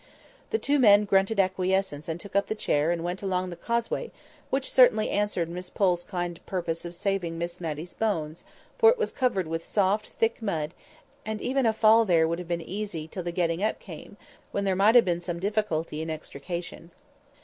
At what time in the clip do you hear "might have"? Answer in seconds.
14.75-15.05